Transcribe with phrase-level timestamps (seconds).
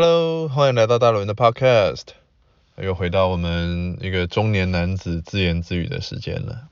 [0.00, 2.04] Hello，欢迎来到大伦的 Podcast，
[2.76, 6.68] 又回到我们一个中年男子自言自语的时间了。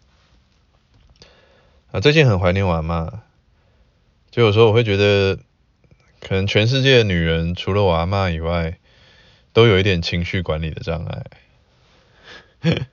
[1.91, 3.15] 啊，最近很怀念我阿嬷，
[4.31, 5.41] 就有时候我会觉得，
[6.20, 8.79] 可能全世界的女人除了我阿嬷以外，
[9.52, 11.24] 都有一点情绪管理的障碍。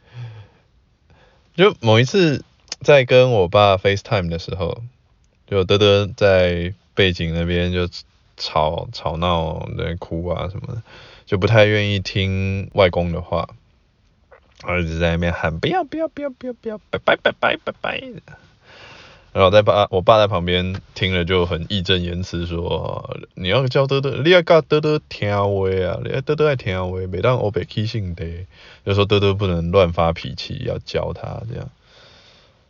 [1.55, 2.43] 就某一次
[2.81, 4.81] 在跟我爸 FaceTime 的时候，
[5.45, 7.87] 就德德在背景那边就
[8.43, 10.83] 吵吵闹在哭啊什么的，
[11.25, 13.47] 就不太愿意听外公的话，
[14.63, 18.03] 儿子在那边喊不要不要不要不要不要，拜拜拜拜拜拜。
[19.31, 28.25] 然后在爸，我爸在旁边听了就很义正言辞说：“你要教德德，你要教德德听话啊，你要德德爱听话，每当我被气性的，
[28.85, 31.69] 就说德德不能乱发脾气，要教他这样。”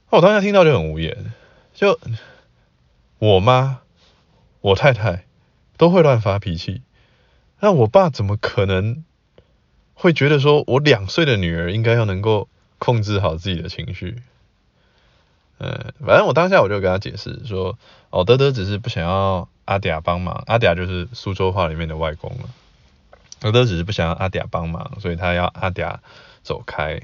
[0.09, 1.33] 我当时听到就很无言，
[1.73, 1.99] 就
[3.17, 3.79] 我妈、
[4.61, 5.25] 我太太
[5.77, 6.81] 都会乱发脾气，
[7.59, 9.03] 那我爸怎么可能
[9.93, 12.47] 会觉得说我两岁的女儿应该要能够
[12.77, 14.21] 控制好自己的情绪？
[15.59, 17.77] 嗯，反正我当下我就跟他解释说，
[18.09, 22.49] 哦，德德只是不想要阿嗲帮忙，阿嗲就是苏州话里面的外公了。
[23.39, 25.99] 德德只是不想要阿嗲帮忙，所以他要阿嗲
[26.41, 26.99] 走开，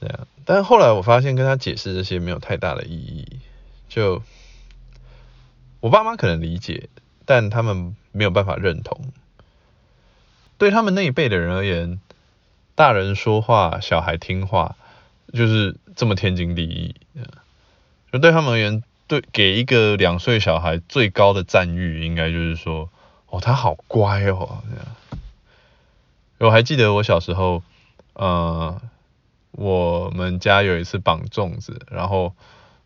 [0.00, 0.26] 这样。
[0.44, 3.38] 但后来我发现跟他解释这些没有太大的意义，
[3.88, 4.22] 就
[5.80, 6.88] 我爸妈可能理解，
[7.26, 9.12] 但他们没有办法认同。
[10.58, 12.00] 对他们那一辈的人而言，
[12.74, 14.76] 大人说话，小孩听话，
[15.32, 16.94] 就是这么天经地义。
[18.12, 22.88] 就对他们而言，对给一个两岁小孩最高的赞誉，应该就是说，
[23.28, 24.62] 哦，他好乖哦，
[26.38, 27.62] 我还记得我小时候，
[28.12, 28.80] 呃，
[29.50, 32.34] 我们家有一次绑粽子，然后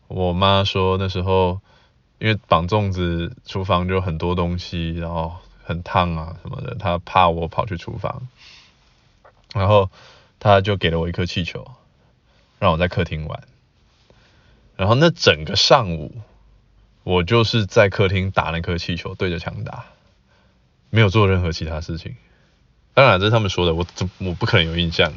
[0.07, 1.61] 我妈说那时候，
[2.19, 8.27] 因为绑粽子，厨房就很多东西，然后很烫啊什么的，他怕我跑去厨房，
[9.53, 9.89] 然后
[10.37, 11.71] 他就给了我一颗气球，
[12.59, 13.43] 让我在客厅玩。
[14.75, 16.21] 然后那整个上午，
[17.03, 19.85] 我就是在客厅打那颗气球，对着墙打，
[20.89, 22.15] 没有做任何其他事情。
[22.93, 25.13] 当然这是他们说的，我怎我不可能有印象。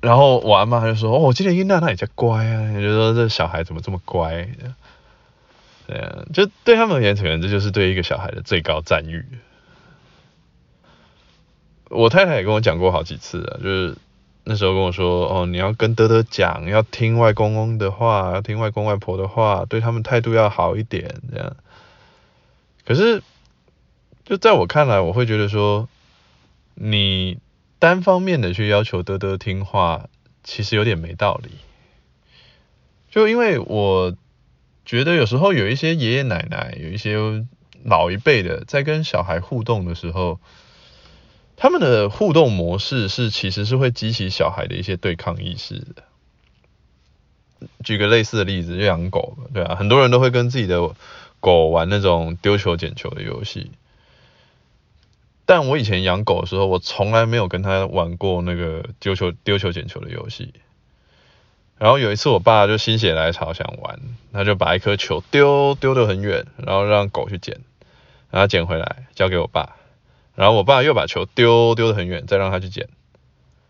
[0.00, 4.48] 然后我阿妈就说：“哦，我记得英娜她也叫乖啊。”就说这小孩怎么这么乖？
[5.90, 9.24] 对啊，就对他们而言，可能这就是对一个小孩的最高赞誉。
[11.88, 13.96] 我太太也跟我讲过好几次啊，就是。
[14.42, 21.56] 那时候跟我说，哦，你要跟德德讲，要听外公公的话，要听外公外婆的话，对他们态度要好一点，这样。
[22.86, 23.22] 可是，
[24.24, 25.90] 就在我看来，我会觉得说，
[26.74, 27.38] 你
[27.78, 30.08] 单方面的去要求德德听话，
[30.42, 31.50] 其实有点没道理。
[33.10, 34.16] 就因为我
[34.90, 37.16] 觉得有时候有一些爷爷奶奶，有一些
[37.84, 40.40] 老一辈的，在跟小孩互动的时候。
[41.56, 46.02] 他们的互动模式是，其实是会激起小孩的一些对抗意识的。
[47.84, 50.92] 举个类似的例子，就养狗，对啊，很多人都会跟自己的
[51.38, 53.70] 狗玩那种丢球捡球的游戏。
[55.44, 60.54] 但我以前养狗的时候，我从来没有跟他玩过那个丢球丢球捡球的游戏。
[61.80, 63.98] 然后有一次，我爸就心血来潮想玩，
[64.34, 67.58] 他就把一颗球丢丢得很远，然后让狗去捡，
[68.30, 69.76] 然后捡回来交给我爸。
[70.34, 72.90] 然后我爸又把球丢丢得很远，再让他去捡。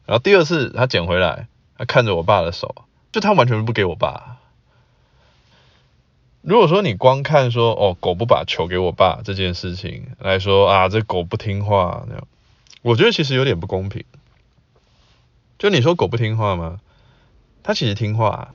[0.06, 1.46] 然后第二次他捡回来，
[1.78, 2.74] 他看着我爸的手，
[3.12, 4.38] 就他完全不给我爸。
[6.42, 12.26] 如果说你光看说哦，狗不把球给我爸这件事情来说啊，这狗不听话那样，
[12.82, 14.04] 我觉得其实有点不公平。
[15.60, 16.80] 就你说狗不听话吗？
[17.62, 18.54] 他其实听话，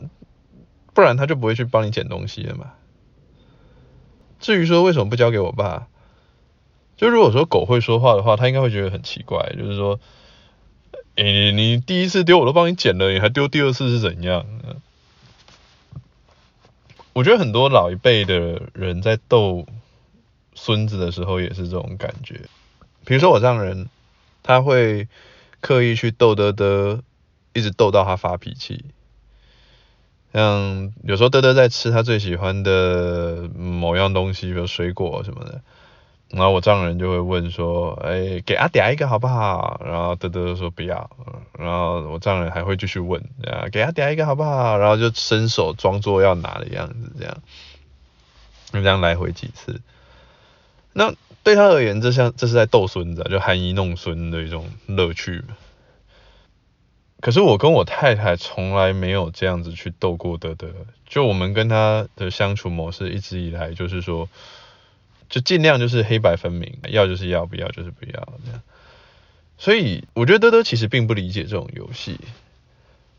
[0.94, 2.74] 不然他就不会去帮你捡东西了嘛。
[4.40, 5.88] 至于说为什么不交给我爸？
[6.98, 10.00] 就如果说狗会说话的话，它应该会觉得很奇怪，就是说，
[11.16, 14.46] 诶，你第一次丢我都帮你捡了，你还丢第二次是怎样？
[17.12, 19.66] 我觉得很多老一辈的人在逗
[20.54, 22.42] 孙子的时候也是这种感觉。
[23.06, 23.90] 比如说我丈人，
[24.42, 25.08] 他会
[25.60, 27.04] 刻意去逗德德，
[27.56, 28.86] 一直逗到他发脾气。
[30.34, 35.62] 像有时候德德在吃他最喜欢的某样东西，比如水果什么的。
[36.30, 41.10] 然后我丈人就会问说：“哎，给阿嗲一个好不好？”然后德德说不要。
[41.58, 47.38] 然后我丈人还会继续问：“啊，给阿嗲一个好不好？”然后就伸手装作要拿的样子，这样，
[48.74, 49.80] 就这样来回几次。
[50.92, 51.14] 那
[51.44, 55.44] 对他而言，这像这是在逗孙子，就含飴弄孙的一种乐趣。
[57.26, 60.68] 可是我跟我太太从来没有这样子去逗过德德，
[61.08, 64.30] 就我们跟他的相处模式一直以来就是说。
[65.28, 68.12] 就尽量就是黑白分明，要就是要，不要就是不要
[68.46, 68.62] 这样。
[69.58, 72.20] 所以我觉得德德其实并不理解这种游戏，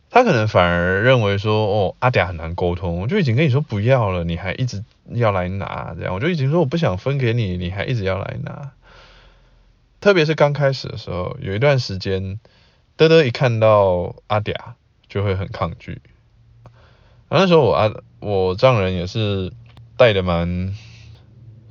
[0.09, 8.71] 他可能反而认为说，哦，阿嗲很难沟通，我就已经跟你说不要了，你还一直要来拿，这样我就已经说我不想分给你，你还一直要来拿。
[10.01, 12.39] 特别是刚开始的时候，有一段时间，
[12.97, 14.55] 德德一看到阿嗲
[15.09, 16.01] 就会很抗拒。
[17.29, 19.53] 然后那时候我阿我丈人也是
[19.97, 20.75] 带的蛮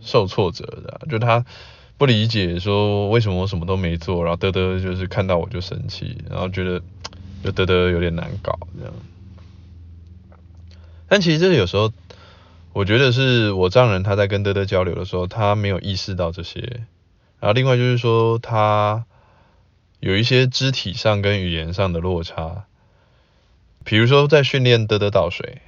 [0.01, 1.45] 受挫折的，就他。
[1.97, 6.81] 不理解说为什么我什么都没做，然后德德就是看到我就生气，然后觉得
[7.41, 8.93] 就德德有点难搞这样。
[11.07, 11.93] 但其实这有时候
[12.73, 16.81] 我觉得是我丈人他在跟德德交流的时候，他没有意识到这些。
[17.39, 19.05] 然后另外就是说他
[19.99, 22.65] 有一些肢体上跟语言上的落差，
[23.83, 25.61] 比如说在训练得得倒水，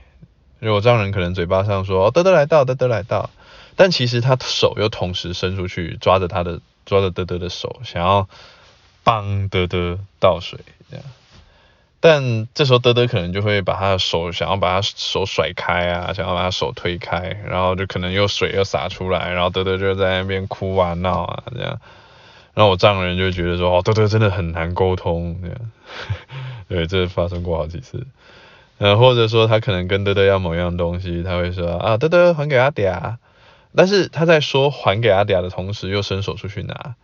[0.60, 3.30] 因为我丈人可能嘴巴上说得得来倒，得得来倒。
[3.76, 8.28] 但其实他手又同时伸出去，抓着他的抓着得得的手，想要
[9.04, 10.60] 帮得得倒水
[10.90, 11.06] 这样。
[12.00, 21.80] 但这时候德德可能就会把他的手想要把他手甩开啊，想要把他手推开，然后就可能又水又洒出来，然后德德就在那边哭啊闹啊这样。
[22.58, 25.72] 然后我丈人就觉得说，哦，德德真的很难沟通这样。
[26.68, 28.08] 对，这发生过好几次。
[28.80, 33.18] 嗯，或者说他可能跟德德要某样东西，他会说啊，德德还给阿嗲。
[33.76, 36.96] 但是他在说还给阿嗲的同时，又伸手出去拿，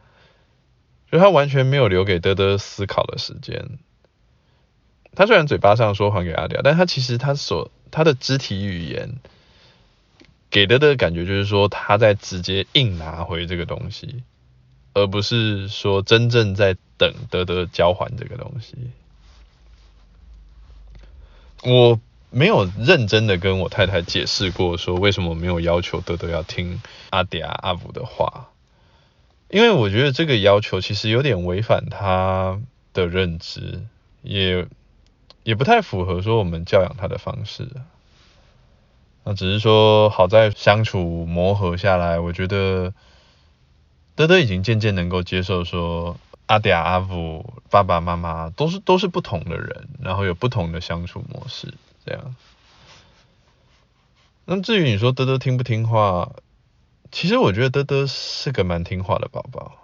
[1.11, 3.77] 就他完全没有留给德德思考的时间。
[5.15, 9.17] 他虽然嘴巴上说还给阿嗲，但他其实他所他的肢体语言
[10.49, 14.23] 给德德的感觉就是说他在直接硬拿回这个东西，
[14.93, 18.75] 而不是说真正在等德德交还这个东西。
[21.63, 21.99] 我。
[22.35, 26.81] 没有认真的跟我太太解释过，说为什么没有要求德德要听
[27.11, 28.49] 阿嗲阿五的话，
[29.49, 32.59] 因为我觉得这个要求其实有点违反他
[32.91, 33.83] 的认知，
[34.23, 34.65] 也
[35.43, 37.69] 也不太符合说我们教养他的方式。
[39.23, 42.95] 那只是说好在相处磨合下来，我觉得
[44.15, 51.73] 德德已经渐渐能够接受说阿嗲阿父爸爸妈妈都是都是不同的人，然后有不同的相处模式。
[52.05, 52.35] 这样，
[54.45, 56.33] 那至于你说德德听不听话，
[57.11, 59.77] 其实我觉得德德是个蛮听话的宝宝。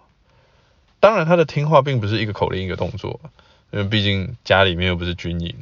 [1.00, 3.22] 当然，他的听话并不是一个口令一个动作，
[3.72, 5.56] 因为毕竟家里面又不是军营。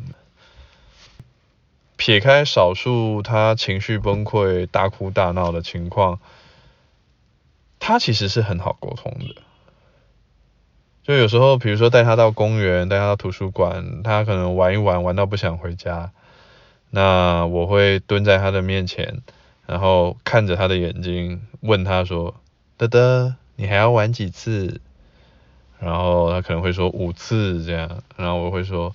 [1.96, 6.20] 撇开少数他情绪崩溃、大哭大闹的情况，
[7.88, 9.42] 他其实是很好沟通的。
[11.04, 16.12] 就有时候，比如说带他到公园，带他到图书馆，他可能玩一玩，玩到不想回家。
[16.90, 19.22] 那我会蹲在他的面前，
[19.66, 22.36] 然后看着他的眼睛，问他说
[22.76, 24.82] ：“德德，你还要玩几次？”
[25.80, 28.94] 然后他可能会说五次这样，然后我会说：“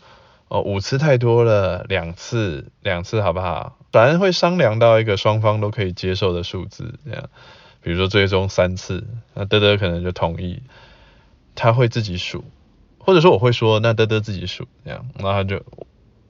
[0.48, 7.30] 哦，五次太多了，两次，两次好不好？”反正会商量到一个双方都可以接受的数字这样，
[7.82, 10.62] 比如说最终三次，那德德可能就同意，
[11.54, 12.44] 他会自己数，
[12.98, 15.64] 或者说我会说：“那德德自己数。”这样，然后他就。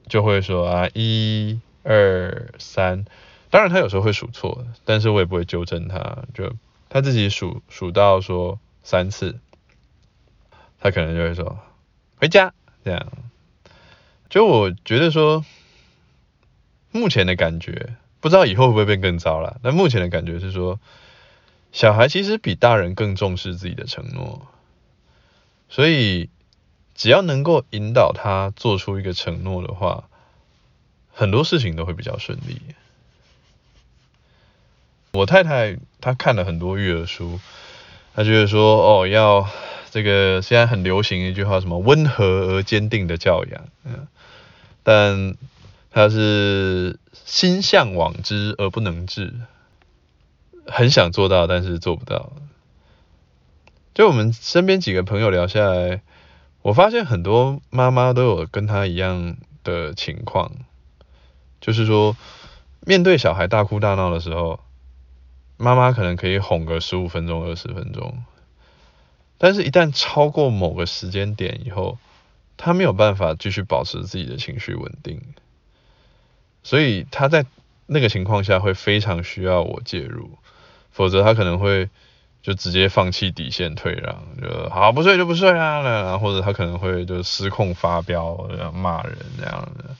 [0.05, 3.05] 就会说啊，一、二、三，
[3.49, 6.53] 当然他有时候会数错，但是我也不会纠正他，就
[6.89, 9.39] 他自己数数到说三次，
[10.81, 11.57] 他可能就会说
[12.17, 13.13] 回家这样。
[14.29, 15.45] 就我觉得说，
[16.91, 20.81] 目前的感觉，不知道以后会不会变更糟了，但目前的感觉是说，
[21.73, 24.47] 小孩其实比大人更重视自己的承诺，
[25.67, 26.29] 所以。
[26.95, 30.07] 只要能够引导他做出一个承诺的话，
[31.11, 32.61] 很多事情都会比较顺利。
[35.13, 37.39] 我太太她看了很多育儿书，
[38.13, 39.49] 她觉得说哦，要
[39.89, 44.07] 这个现在很流行一句话，什么温和而坚定的教养，嗯，
[44.83, 45.35] 但
[45.89, 49.33] 她是心向往之而不能至，
[50.67, 52.33] 很想做到，但是做不到。
[53.93, 56.01] 就我们身边几个朋友聊下来。
[56.63, 60.51] 我发现很多妈妈都有跟她一样的情况，
[61.59, 62.15] 就是说，
[62.85, 64.61] 面对小孩大哭大闹的时候，
[65.57, 68.23] 妈妈可能可以哄个十五分钟、二十分钟，
[69.37, 71.97] 但是一旦超过某个时间点以后，
[72.55, 75.21] 她没有办法继续保持自己的情绪稳定，
[76.63, 77.45] 所以她在
[77.87, 80.37] 那个情况下会非常需要我介入，
[80.93, 81.89] 否则他可能会。
[82.43, 89.95] 就直接放弃底线退让，就好不睡就不睡啊，然后或者他可能会就失控发飙，骂人这样的。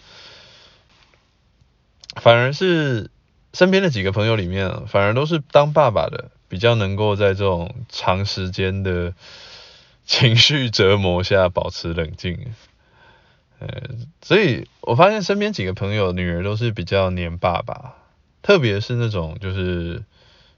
[2.20, 3.10] 反而是
[3.54, 9.14] 身边的几个朋友里面，反而都是当爸爸的，比较能够在这种长时间的
[10.06, 12.54] 情绪折磨下保持冷静。
[13.60, 13.70] 呃，
[14.22, 17.94] 所以我发现身边几个朋友女儿都是比较黏爸爸，
[18.42, 20.04] 特别是那种就是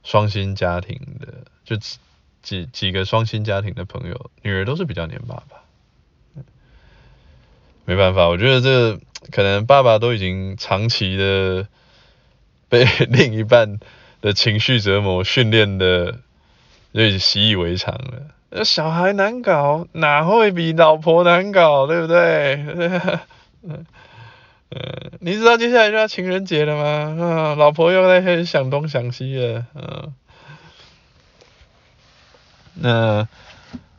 [0.05, 1.27] 双薪家庭的，
[1.65, 1.97] 就几
[2.41, 5.57] 几几个双薪家庭的朋友，女儿都是比较黏爸爸。
[7.83, 8.99] 没办法，我觉得这
[9.31, 11.67] 可能爸爸都已经长期的
[12.69, 13.79] 被 另一半
[14.21, 16.19] 的情绪折磨训练的，
[16.93, 18.21] 就已经习以为常了。
[18.51, 23.19] 那小孩难搞，哪会比老婆难搞，对不对？
[24.75, 27.23] 嗯，你知道接下来就要情人节了吗？
[27.23, 29.65] 啊，老婆又在想东想西了。
[29.73, 30.13] 嗯，
[32.73, 33.27] 那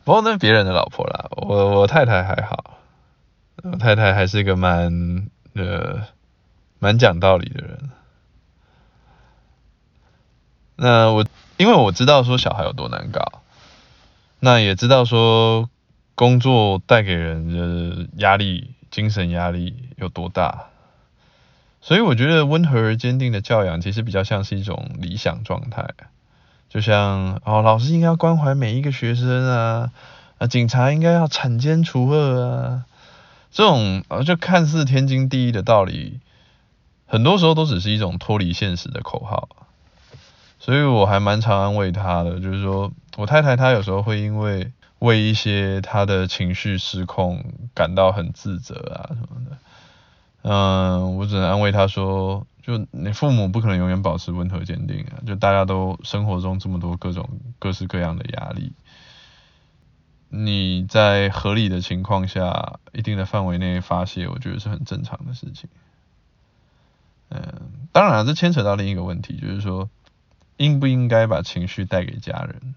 [0.05, 2.79] 不过那别人的老婆啦，我我太太还好。
[3.63, 6.07] 我太太还是一个蛮呃
[6.79, 7.91] 蛮讲道理的人。
[10.77, 13.41] 那我因为我知道说小孩有多难搞，
[14.41, 15.71] 那也知道说
[16.15, 20.67] 工作带给人的压力、精神压力有多大，
[21.81, 25.91] 所以我觉得温和而坚定的教养其实比较像是一种理想状态。
[26.69, 29.93] 就像哦，老师应该要关怀每一个学生啊，
[30.39, 32.85] 啊，警察应该要铲奸除恶啊。
[33.53, 36.21] 这种呃，就看似天经地义的道理，
[37.07, 39.49] 很多时候都只是一种脱离现实的口号。
[40.59, 49.59] 所以我还蛮常安慰他的，就是说我太太她有时候会因为为一些他的情绪失控感到很自责啊什么的。
[50.43, 58.73] 嗯，我只能安慰他说，就你父母不可能永远保持温和坚定啊，就大家都生活中这么多各种各式各样的压力。
[60.29, 65.69] 你在合理的情况下，一定的范围内发泄，我觉得是很正常的事情。
[67.29, 67.43] 嗯，
[67.93, 69.89] 当然，这牵扯到另一个问题，就是说，
[70.57, 72.75] 应不应该把情绪带给家人？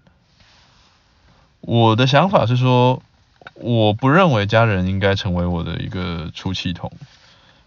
[1.60, 3.02] 我的想法是说，
[3.54, 6.92] 我不认为家人应该成为我的一个出气筒，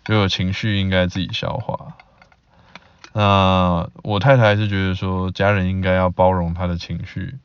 [0.05, 1.95] 就有情绪应该自己消化。
[3.13, 7.37] 那我太太是觉得说，家人应该要包容他的情绪。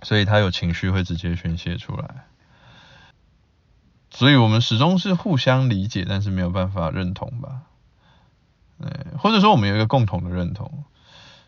[0.00, 2.08] 所以他有情绪会直接宣泄出来，
[4.10, 7.62] 所以我们始终是互相理解，但是没有办法认同吧？
[9.18, 10.84] 或者说我们有一个共同的认同。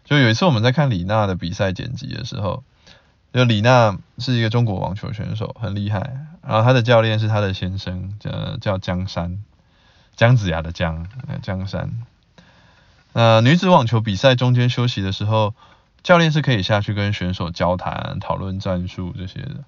[0.04, 2.64] 就有一次我们在看李娜的比赛剪辑的时候，
[3.32, 5.98] 就李娜是一个中国网球选手，很厉害，
[6.42, 9.42] 然后她的教练是她的先生，叫叫江山，
[10.16, 11.06] 姜子牙的姜，
[11.42, 12.02] 江山。
[13.12, 15.54] 呃，女子网球比赛中间休息的时候。
[16.02, 19.64] 教练是可以下去跟选手交谈、讨论战术这些的。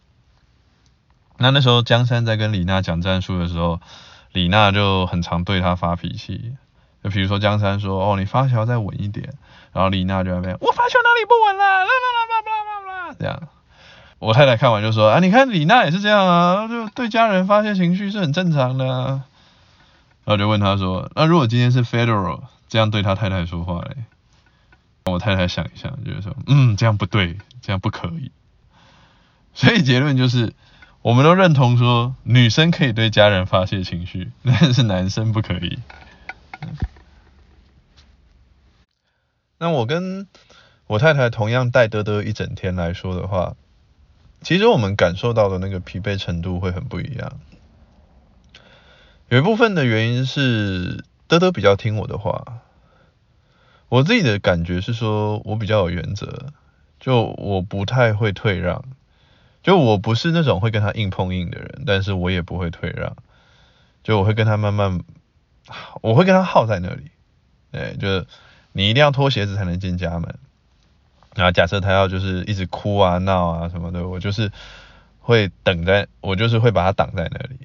[1.36, 3.82] 那那时候江山在跟李娜讲战术的时候，
[4.32, 6.56] 李娜就很常对他发脾气。
[7.04, 9.34] 就比如说江山说：“哦，你发球再稳一点。”
[9.74, 12.61] 然后李娜就在那边：“我发球哪里不稳了？”啦啦啦啦啦啦，
[14.22, 19.24] 我太太看完就说：“啊，你看李娜也是这样啊，就对家人发泄情绪是很正常的啊。”
[20.24, 23.96] 然后就问他说：“那如果今天是 Federal 这样对他太太说话嘞？”
[25.10, 28.30] 我太太想一想，就是说，嗯，这样不对，这样不可以。
[29.54, 30.52] 所以结论就是，
[31.02, 35.80] 我们都认同说，女生可以对家人发泄情绪，但是男生不可以。
[39.58, 40.28] 那我跟
[40.86, 43.56] 我太太同样带德德一整天来说的话，
[44.42, 47.40] 其实我们感受到的那个疲惫程度会很不一样。
[49.28, 52.60] 有一部分的原因是德德比较听我的话。
[53.88, 56.46] 我自己的感觉是说，我比较有原则，
[56.98, 58.82] 就我不太会退让，
[59.62, 63.14] 就我不是那种会跟他硬碰硬的人，但是我也不会退让，
[64.02, 65.02] 就我会跟他慢慢，
[66.00, 67.10] 我会跟他耗在那里，
[67.70, 68.26] 对，就是
[68.72, 70.38] 你一定要脱鞋子才能进家门，
[71.34, 74.52] 然后假设他要就是一直哭啊闹啊什么的，我就是
[75.20, 77.58] 会等在，我就是会把他挡在那里，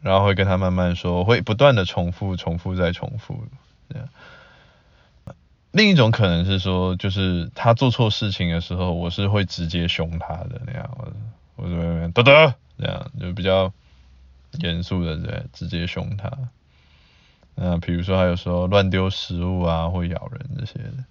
[0.00, 3.44] 然后会跟他慢慢说，会不断的重复、重复再重复，
[3.90, 4.08] 这样。
[5.72, 11.12] 另一种可能是说，就是他做错事情的时候，我是会直接凶他的那样，我
[11.56, 13.70] 我这边德德这样就 比较
[14.52, 16.30] 严肃的对，直接凶他。
[17.56, 21.04] 那比如说还有时候乱丢食物啊，或咬人这些的。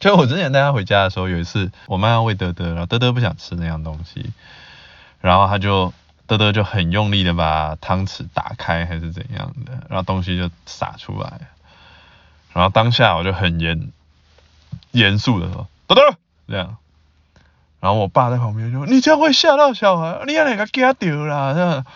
[0.00, 4.32] 就我之前带他回家的时候，有一次我妈要喂德德，然后德德不想吃那样东西，
[5.20, 5.92] 然后他就
[6.26, 11.40] 德德就很用力的把汤匙打开还是怎样的，然后东西就洒出来。
[12.52, 13.92] 然后当下我就很严
[14.90, 16.02] 严肃的说：“德德，
[16.48, 16.78] 这样。”
[17.78, 21.86] 然后我爸在旁边就说：“你这样会吓到小孩，你让那个给他丢了。”这样，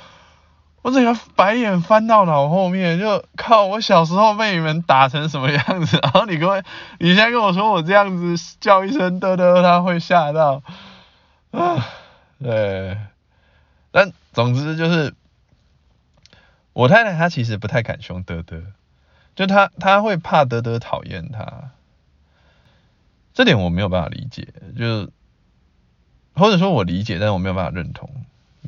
[0.84, 6.62] 我整个白眼翻到脑后面，就靠我小时候被你们打成什么样子，然后你跟我，
[6.98, 10.62] 你现在跟我说我这样子叫一声嘚嘚，他会吓到，
[11.52, 11.86] 啊，
[12.38, 12.98] 对，
[13.92, 15.14] 但总之就是，
[16.74, 18.62] 我太太她其实不太敢凶嘚嘚，
[19.34, 21.70] 就她她会怕嘚嘚讨厌她，
[23.32, 24.48] 这点我没有办法理解，
[24.78, 25.08] 就是
[26.34, 28.10] 或者说我理解，但是我没有办法认同。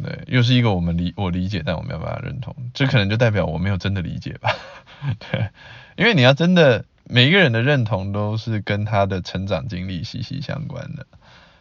[0.02, 4.54] 对，又是一个我们理我理解，但我没有办法认同，这可能就代表我没有真的理解吧。
[5.18, 5.48] 对，
[5.96, 11.06] 因为你要真的每一个人的认同都是跟他的成长经历息息相关的，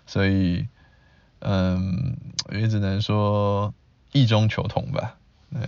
[0.05, 0.67] 所以，
[1.39, 2.17] 嗯，
[2.51, 3.73] 也只能说
[4.11, 5.15] 异中求同吧。
[5.53, 5.61] 对，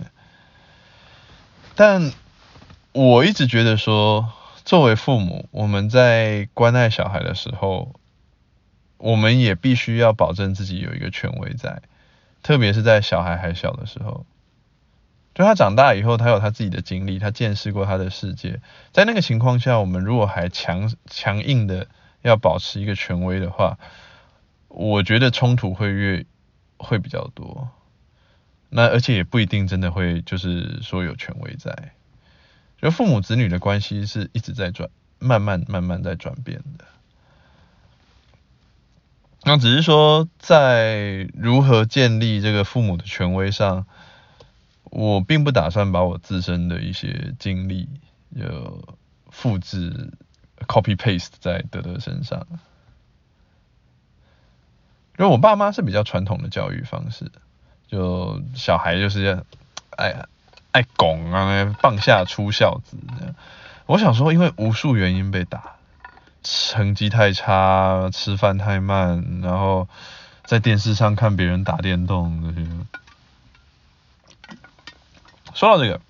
[1.74, 2.12] 但
[2.92, 4.30] 我一直觉得说，
[4.64, 7.94] 作为父母，我们在关爱小孩的时候，
[8.98, 11.80] 我们也必须要保证自己有一个权威在。
[12.42, 14.24] 特别是在小孩还小的时候，
[15.34, 18.60] 就他长大以后，他有他自己的经历，他见识过他的世界，
[18.92, 21.86] 在那个情况下，我们如果还强强硬的
[22.22, 23.78] 要保持一个权威的话，
[24.68, 26.26] 我觉得冲突会越
[26.76, 27.68] 会比较多。
[28.70, 31.92] 那而且也不一定真的会就是说有权威在，
[32.82, 36.84] 就父母子女的关系是一直在转，慢慢慢慢在转变的。
[39.48, 43.86] 那只是说，在如何建立这个父母的权威上，
[44.84, 47.88] 我并不打算把我自身的一些经历
[48.38, 48.84] 就
[49.30, 50.12] 复制
[50.66, 52.46] copy paste 在德德身上。
[55.18, 57.32] 因为我爸妈是比较传统的教育方式，
[57.86, 59.42] 就小孩就是要
[59.96, 60.26] 爱
[60.72, 63.34] 爱拱啊，棒下出孝子这样。
[63.86, 65.77] 我小时候因为无数原因被打。
[66.50, 69.86] 成绩太差，吃饭太慢，然后
[70.46, 72.66] 在电视上看别人打电动这些。
[75.52, 76.00] 说到这个，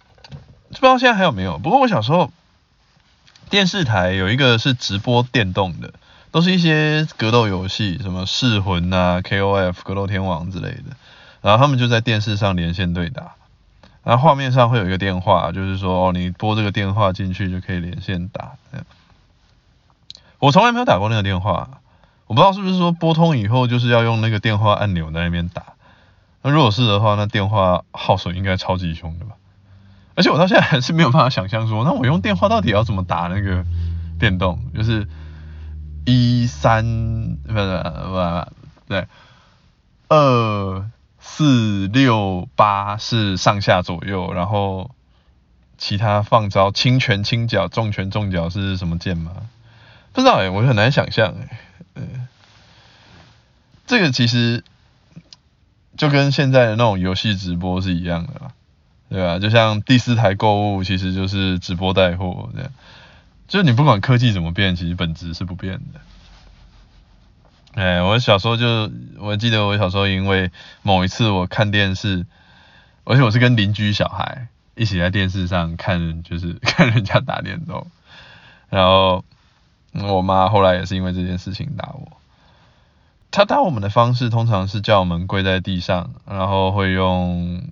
[0.69, 1.59] 不知道现在还有没有？
[1.59, 2.31] 不过我小时候
[3.51, 5.93] 电视台有一个是直播电动的，
[6.31, 10.97] 都是一些格斗游戏，什么噬魂啊、 KOF、格斗天王之类的。
[11.41, 13.33] 然后他们就在电视上连线对打，
[14.05, 18.53] 然后画面上会有一个电话，就是说哦，你拨这个电话进去就可以连线打。
[20.39, 21.81] 我从来没有打过那个电话，
[22.27, 25.63] 我不知道是不是说拨通以后就是要用那个电话按钮在那边打。
[26.43, 29.33] 那如果是的话，那电话耗损应该超级凶的吧？
[30.15, 33.65] 而且我到现在还是没有办法想象说，那我用电话到底要怎么打那个
[34.19, 34.61] 电动？
[34.75, 35.09] 就是
[36.05, 38.47] 一三不是不不
[38.89, 39.07] 对，
[40.09, 44.93] 二四六八是上下左右，然后
[45.77, 49.33] 其他放招轻拳轻脚重拳重脚是什么键吗？
[50.19, 51.59] 不知道哎，我就很难想象哎，
[51.95, 52.27] 嗯，
[53.87, 54.65] 这个其实
[55.97, 58.51] 就跟现在的那种游戏直播是一样的，
[59.11, 59.39] 对吧？
[59.39, 62.73] 就像第四台购物其实就是直播带货这样，
[63.47, 66.01] 就是你不管科技怎么变，其实本质是不变的。
[67.81, 70.51] 哎，我小时候就我记得我小时候因为
[70.83, 72.27] 某一次我看电视，
[73.05, 77.87] 而且我是跟邻居小孩一起在电视上看，就是 看人家打电动，
[78.69, 79.25] 然后。
[79.93, 82.19] 我妈后来也是因为这件事情打我。
[83.31, 87.63] 她打我们的方式通常是叫我们跪在地上，然后会用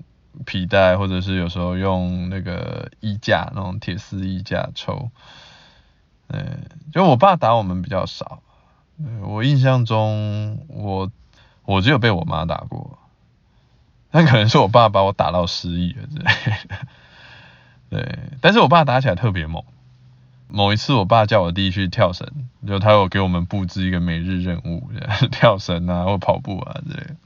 [0.45, 5.11] 皮带或者是有时候用那个衣架，那种铁丝衣架抽。
[6.29, 8.43] 嗯，就我爸打我们比较少。
[9.23, 11.11] 我印象中我
[11.65, 12.99] 我只有被我妈打过，
[14.11, 16.25] 但可能是我爸把我打到失忆了之类
[16.69, 16.77] 的。
[17.89, 19.63] 对，但是我爸打起来特别猛。
[20.49, 22.29] 某一次，我爸叫我弟去跳绳，
[22.67, 24.89] 就他有给我们布置一个每日任务，
[25.31, 27.17] 跳绳啊或跑步啊之类的。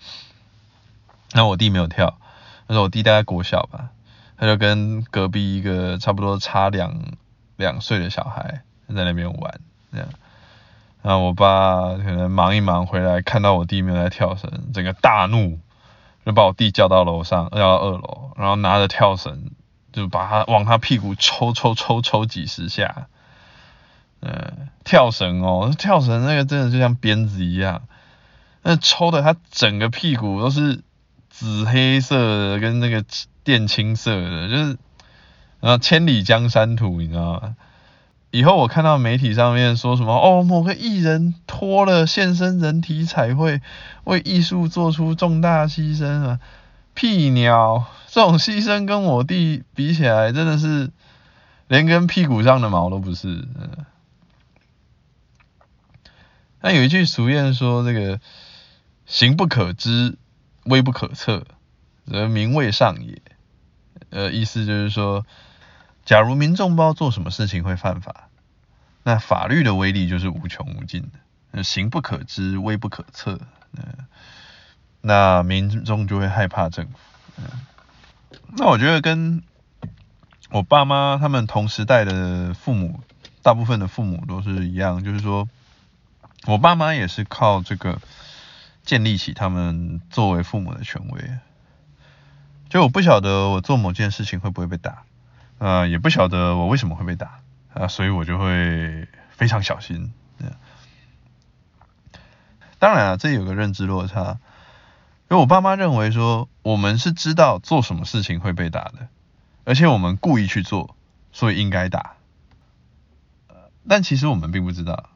[1.33, 2.19] 那我弟没有跳，
[2.67, 3.91] 那时候我弟大概国小吧，
[4.37, 6.95] 他就跟隔壁一个差不多差两
[7.57, 9.61] 两岁的小孩在那边玩，
[9.93, 10.09] 这样。
[11.03, 15.59] 然后我爸可能忙一忙回来，看到我弟没有在跳绳，整个大怒，
[16.27, 19.51] 就把我弟叫到楼上，叫到二楼，然后拿着跳绳。
[19.93, 23.07] 就把他往他屁股抽抽抽抽几十下，
[24.21, 27.83] 嗯，跳绳哦，跳绳那个真的就像鞭子一样，
[28.63, 30.83] 那抽的他整个屁股都是
[31.29, 33.05] 紫黑色的跟那个
[33.45, 34.79] 靛青色的，就是
[35.61, 37.57] 然后千里江山图，你知道吗？
[38.33, 43.61] 以后我看到媒体上面说什么哦，某个艺人脱了现身人体彩绘，
[44.05, 46.39] 为艺术做出重大牺牲啊。
[46.95, 50.91] 屁鸟，这种牺牲跟我弟比起来，真的是
[51.69, 53.47] 连根屁股上的毛都不是。
[56.61, 58.21] 那有一句俗谚说：“这个
[59.07, 60.19] 行不可知，
[60.65, 61.47] 威不可测，
[62.05, 63.23] 则名位上也。”
[64.11, 65.25] 呃，意思就是说，
[66.05, 68.29] 假如民众不知道做什么事情会犯法，
[69.05, 71.09] 那法律的威力就是无穷无尽
[71.53, 73.39] 的，刑不可知，威不可测，
[73.77, 73.85] 嗯，
[75.01, 76.99] 那民众就会害怕政府。
[77.39, 77.45] 嗯，
[78.57, 79.43] 那我觉得跟
[80.51, 83.01] 我爸妈他们同时代的父母，
[83.43, 85.49] 大部分的父母都是一样，就是说
[86.47, 88.01] 我爸妈也是靠这个
[88.85, 91.39] 建立起他们作为父母的权威。
[92.69, 95.03] 就我不晓得我做某件事情会不会被打，
[95.59, 97.41] 呃，也不晓得我为什么会被打，
[97.75, 100.13] 啊，所以我就会非常小心。
[102.79, 104.39] 当然啊，这有个认知落差，
[105.31, 109.07] 因为我爸妈认为说我们是知道做什么事情会被打的，
[109.63, 110.97] 而且我们故意去做，
[111.31, 112.15] 所以应该打。
[113.89, 115.09] 但其实我们并不知道，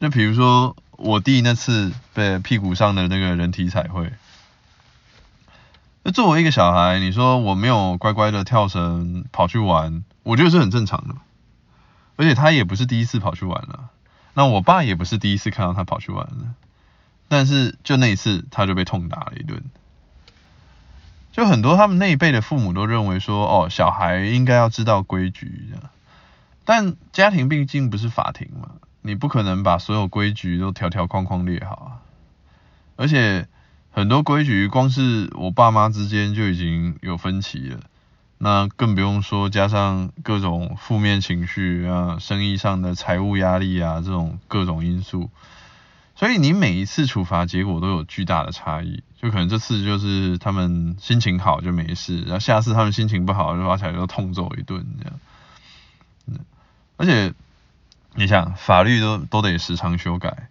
[0.00, 4.12] 就比如说我弟那次被屁股上的那个人体彩绘。
[6.02, 11.14] 那作为一个小孩，你说我没有乖乖的跳绳跑去玩，我觉得是很正常的。
[12.16, 13.88] 而且他也不是第一次跑去玩了，
[14.34, 16.54] 那我爸也不是第一次看到他跑去玩了。
[17.28, 19.62] 但是就那一次，他就被痛打了一顿。
[21.32, 25.90] 就很多他们那一辈的父母都认为说，哦，小孩应该要知道规矩这样。
[26.64, 28.70] 但家庭毕竟不是法庭嘛，
[29.02, 31.90] 你不可能把所有规矩都条条框框列好啊。
[32.96, 33.46] 而且。
[33.96, 37.78] 很多规矩，光是我爸妈之间就已经有分歧了，
[38.38, 45.30] 那更不用说加上各种负面情绪啊，生意上的财务压力啊，这种各种因素，
[46.24, 55.04] 所以你每一次处罚结果都有巨大的差异，就可能这次就是他们心情好就没事，然后下次他们心情不好就抓起来就痛揍一顿这
[56.34, 56.40] 样，
[56.96, 57.34] 而且
[58.14, 60.48] 你想法律都都得时常修改，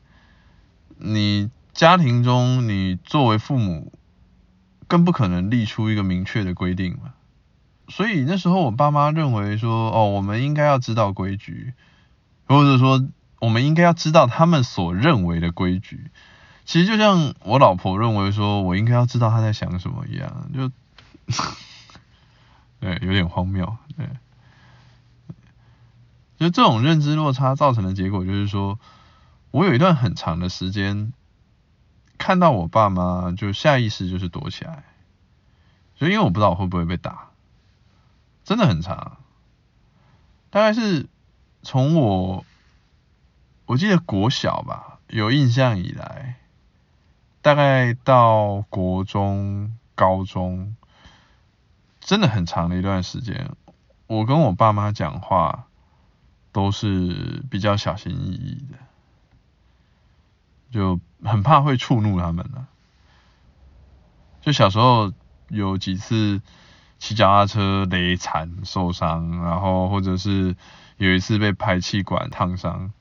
[1.00, 1.50] 你。
[1.74, 3.92] 家庭中，你作为父母，
[4.88, 7.16] 更不可能立出一个明确的规定嘛。
[7.88, 11.74] 所以那时候我爸妈认为说，哦，我们应该要知道规矩，
[12.46, 13.04] 或者说
[13.44, 16.12] 我们应该要知道他们所认为的规矩。
[16.64, 20.72] 其实就像我老婆认为说我应该要知道她在想什么一样，就，
[22.80, 24.08] 对，有点荒谬，对。
[26.38, 28.80] 就这种认知落差造成的结果就是说，
[29.52, 31.12] 我有一段很长的时间。
[32.16, 34.86] 看到我爸妈，就下意识就是躲起来，
[35.98, 37.32] 就因为我不知道我会不会被打，
[38.46, 39.18] 真的很长，
[40.50, 41.08] 大概是
[41.64, 42.46] 从我
[43.66, 46.36] 我记得国小吧，有印象以来，
[47.42, 50.76] 大概到国中、高中，
[52.00, 53.52] 真的很长的一段时间，
[54.08, 55.66] 我跟我爸妈讲话
[56.52, 58.78] 都是比较小心翼翼的。
[60.72, 62.68] 就很怕会触怒他们了。
[64.42, 65.14] 就小时候
[65.48, 66.42] 有几次
[66.98, 70.56] 骑脚踏车雷残受伤，然后或者是
[70.98, 72.92] 有一次被排气管烫伤，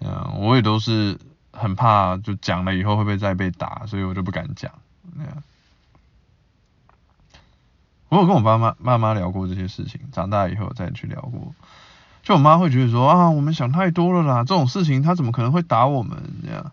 [0.00, 1.18] 嗯，我也都是
[1.52, 4.72] 很怕，就讲了以后会不会再被打，所以我就不敢讲。
[5.14, 5.42] 那样，
[8.08, 11.54] 我有跟我爸妈妈妈聊过这些事情，长大以后再去聊过。
[12.22, 16.72] 就我妈会觉得说啊，我们想太多了啦，这种事情他怎么可能会打我们这样？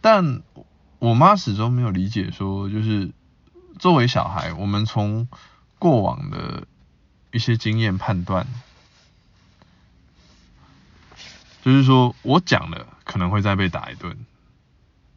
[0.00, 0.42] 但
[0.98, 3.12] 我妈始终没有理解，说就是
[3.78, 5.28] 作为小孩，我们从
[5.78, 6.66] 过往的
[7.30, 8.46] 一些经验判断，
[11.62, 14.16] 就是说我讲了可能会再被打一顿，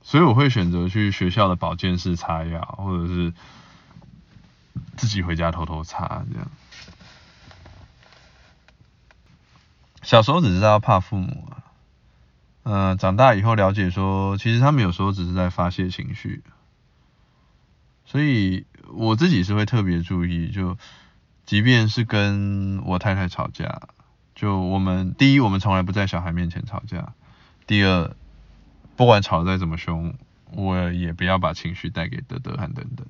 [0.03, 3.34] 所以我会选择去学校的保健室擦药，或者是
[4.95, 6.49] 自己回家偷偷擦这样。
[10.03, 11.65] 小时候只知道怕父母啊。
[12.62, 16.43] 嗯、呃，长大以后了解说，其实他们有时候只是在发泄情绪，
[18.05, 20.77] 所以我自己是会特别注意，就
[21.45, 23.81] 即便是跟我太太吵架，
[24.35, 27.13] 就我们第一，我们从来不在小孩面前吵架；
[27.65, 28.15] 第二，
[28.95, 30.13] 不管吵再怎么凶，
[30.51, 33.07] 我也不要把情绪带给德德和等等。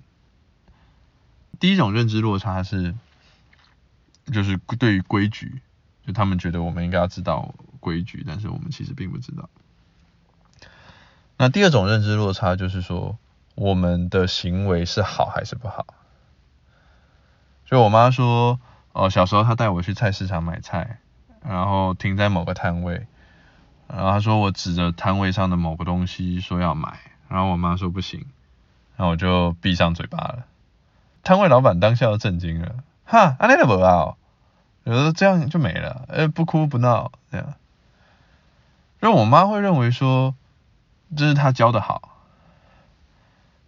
[1.59, 2.95] 第一种认知落差是，
[4.31, 5.59] 就是对于规矩，
[6.07, 7.53] 就他们觉得我们应该要知道。
[7.81, 9.47] 规矩，但是我们其实并不知道。
[11.37, 13.19] 那第二种认知落差就是说，
[13.53, 15.85] 我们的行为是好还是不好？
[17.65, 18.59] 就我妈说，
[18.91, 20.97] 哦，小时候她带我去菜市场买菜，
[21.47, 23.07] 然后停在某个摊位，
[23.87, 28.25] 然后她说我指着摊位上的某个东西说要买，然后我妈说不行，
[28.95, 30.45] 然后我就闭上嘴巴了。
[31.23, 34.15] 摊位老板当下都震惊了，哈，安尼都无啊？
[34.83, 37.55] 有的这样就没了，呃，不哭不闹这样。
[39.01, 40.35] 因为我妈会认为说，
[41.17, 42.19] 这是她教的好，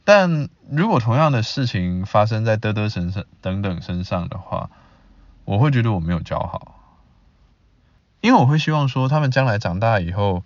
[0.04, 4.70] 但如果同样的事情发生在德德身上等等身上的话，
[5.46, 6.77] 我会觉得我没有教好，
[8.22, 10.44] 因为我会希望说他们将来长大以后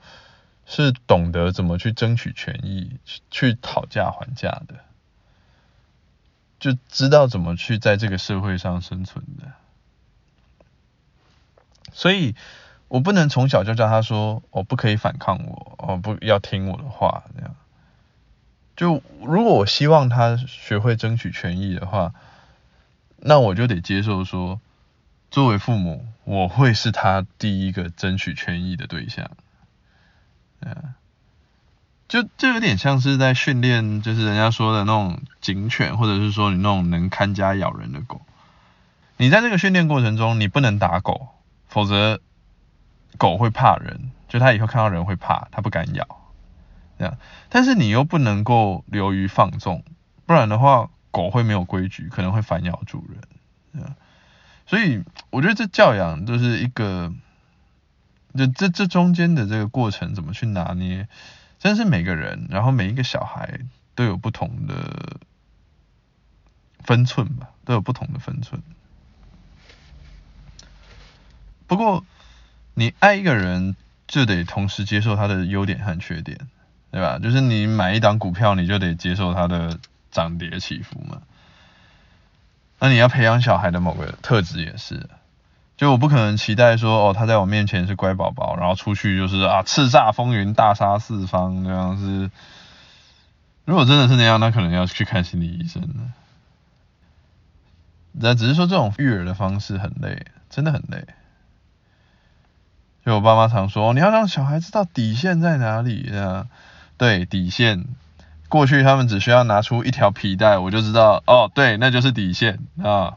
[0.65, 2.97] 是懂得怎么去争取权益、
[3.29, 4.75] 去讨价还价的，
[6.59, 9.51] 就知道怎么去在这个社会上生存的。
[11.93, 12.35] 所以，
[12.87, 17.55] 我不能从小就叫他说：“哦，不可以反抗我，哦，不要听我的话。”这样。
[18.77, 22.13] 就如果我希望他学会争取权益的话，
[23.17, 24.61] 那我就得接受说，
[25.31, 29.31] 作为父母，我会是他第一个争取权益的对象。
[30.59, 30.93] 嗯，
[32.09, 38.21] 就就有点像是在训练，就是人家说的那种警犬，或者是说你那种能看家咬人的狗。
[39.15, 41.29] 你在这个训练过程中，你不能打狗。
[41.69, 42.19] 否则，
[43.17, 46.05] 狗会怕人，就它以后看到人会怕，它不敢咬，
[46.99, 47.17] 这样。
[47.47, 49.85] 但是你又不能够流于放纵，
[50.25, 53.21] 不然的话，狗会没有规矩，可能会反咬主人，
[53.73, 53.95] 这样。
[54.71, 57.13] 所以我觉得这教养就是一个，
[58.33, 61.09] 就这这中间的这个过程怎么去拿捏，
[61.59, 63.59] 真是每个人，然后每一个小孩
[63.95, 65.19] 都有不同的
[66.85, 68.61] 分寸吧，都有不同的分寸。
[71.67, 72.05] 不过，
[72.73, 73.75] 你爱一个人
[74.07, 76.47] 就得同时接受他的优点和缺点，
[76.91, 77.19] 对吧？
[77.19, 79.77] 就是你买一档股票，你就得接受它的
[80.11, 81.21] 涨跌起伏嘛。
[82.83, 85.07] 那你要培养小孩的某个特质也是，
[85.77, 92.31] 就我不可能期待说，哦，他在我面前是乖宝宝，然后出去就是啊叱咤风云，大杀四方这样是。
[93.65, 96.11] 如果真的是那样，那可能要去看心理医生了。
[98.13, 101.05] 那只是说这种育儿的方式很累，真的很累。
[103.05, 106.47] 就我爸妈常说，你要让小孩知道底线在哪里啊？
[106.97, 107.85] 对，底线。
[108.51, 113.15] 过去他们只需要拿出一条皮带，我就知道，哦，对，那就是底线啊。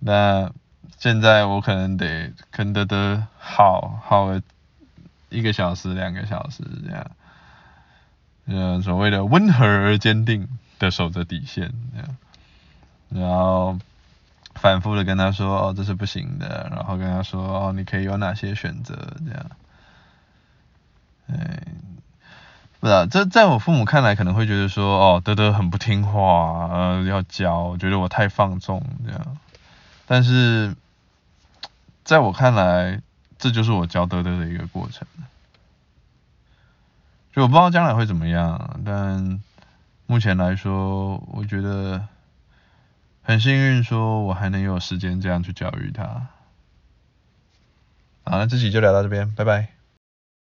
[0.00, 0.50] 那
[0.98, 4.42] 现在我可能得跟德德耗耗个
[5.28, 7.10] 一个小时、两个小时这样，
[8.46, 12.16] 嗯，所谓的温和而坚定的守着底线这样，
[13.10, 13.78] 然后。
[14.54, 19.46] 反复的跟他说，哦，这是不行的，然后跟他说，哦，你可以有哪些选择，这样。
[21.28, 21.62] 哎，
[22.80, 29.36] 不知道，这在我父母看来可能会觉得说，哦，德德很不听话，呃，要教，觉得我太放纵这样。
[30.06, 30.74] 但是，
[32.04, 33.00] 在我看来，
[33.38, 35.06] 这就是我教德德的一个过程。
[37.32, 39.40] 就我不知道将来会怎么样，但
[40.06, 42.06] 目前来说，我觉得。
[43.20, 46.28] 很幸运，说我还能有时间这样去教育他。
[48.24, 49.77] 好，那这期就聊到这边，拜拜。